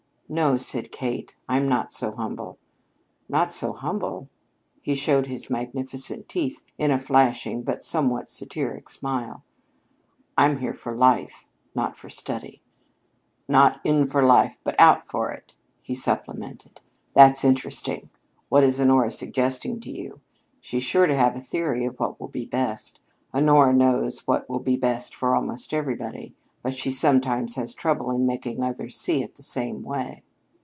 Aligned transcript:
"No," 0.33 0.55
said 0.55 0.93
Kate; 0.93 1.35
"I'm 1.49 1.67
not 1.67 1.91
so 1.91 2.13
humble." 2.13 2.55
"Not 3.27 3.51
so 3.51 3.73
humble?" 3.73 4.29
He 4.81 4.95
showed 4.95 5.27
his 5.27 5.49
magnificent 5.49 6.29
teeth 6.29 6.63
in 6.77 6.89
a 6.89 6.97
flashing 6.99 7.63
but 7.63 7.83
somewhat 7.83 8.29
satiric 8.29 8.87
smile. 8.87 9.43
"I'm 10.37 10.59
here 10.59 10.73
for 10.73 10.95
Life 10.95 11.49
not 11.75 11.97
for 11.97 12.07
study." 12.07 12.61
"Not 13.49 13.81
'in 13.83 14.07
for 14.07 14.23
life,' 14.23 14.57
but 14.63 14.79
'out' 14.79 15.05
for 15.05 15.31
it," 15.33 15.53
he 15.81 15.93
supplemented. 15.95 16.79
"That's 17.13 17.43
interesting. 17.43 18.09
What 18.47 18.63
is 18.63 18.79
Honora 18.79 19.11
suggesting 19.11 19.81
to 19.81 19.91
you? 19.91 20.21
She's 20.61 20.83
sure 20.83 21.07
to 21.07 21.13
have 21.13 21.35
a 21.35 21.41
theory 21.41 21.83
of 21.83 21.97
what 21.99 22.21
will 22.21 22.29
be 22.29 22.45
best. 22.45 23.01
Honora 23.33 23.73
knows 23.73 24.25
what 24.29 24.49
will 24.49 24.59
be 24.59 24.77
best 24.77 25.13
for 25.13 25.35
almost 25.35 25.73
everybody, 25.73 26.35
but 26.63 26.75
she 26.75 26.91
sometimes 26.91 27.55
has 27.55 27.73
trouble 27.73 28.11
in 28.11 28.23
making 28.23 28.61
others 28.61 28.95
see 28.95 29.23
it 29.23 29.33
the 29.33 29.41
same 29.41 29.81
way." 29.81 30.21